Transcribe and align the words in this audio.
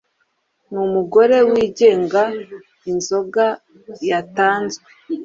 Numugore 0.71 1.37
wigenga 1.49 2.23
inzoga 2.91 3.45
yatanzwe 4.09 4.85